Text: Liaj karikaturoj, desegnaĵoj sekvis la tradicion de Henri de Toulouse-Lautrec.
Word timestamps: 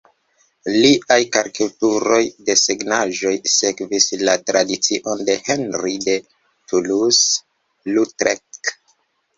Liaj 0.75 1.17
karikaturoj, 1.35 2.21
desegnaĵoj 2.47 3.35
sekvis 3.59 4.09
la 4.25 4.37
tradicion 4.49 5.25
de 5.31 5.37
Henri 5.51 5.95
de 6.09 6.19
Toulouse-Lautrec. 6.25 8.67